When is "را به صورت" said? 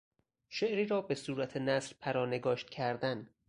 0.85-1.57